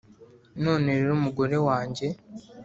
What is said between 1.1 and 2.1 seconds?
mugore wanjye